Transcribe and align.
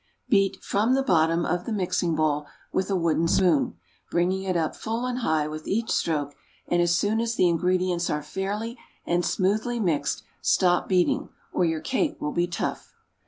Beat 0.29 0.57
from 0.63 0.95
the 0.95 1.03
bottom 1.03 1.45
of 1.45 1.65
the 1.65 1.71
mixing 1.71 2.15
bowl 2.15 2.47
with 2.73 2.89
a 2.89 2.95
wooden 2.95 3.27
spoon, 3.27 3.75
bringing 4.09 4.41
it 4.41 4.57
up 4.57 4.75
full 4.75 5.05
and 5.05 5.19
high 5.19 5.47
with 5.47 5.67
each 5.67 5.91
stroke, 5.91 6.33
and 6.67 6.81
as 6.81 6.97
soon 6.97 7.21
as 7.21 7.35
the 7.35 7.47
ingredients 7.47 8.09
are 8.09 8.23
fairly 8.23 8.79
and 9.05 9.23
smoothly 9.23 9.79
mixed, 9.79 10.23
stop 10.41 10.89
beating, 10.89 11.29
or 11.53 11.65
your 11.65 11.81
cake 11.81 12.19
will 12.19 12.31
be 12.31 12.47
tough. 12.47 12.95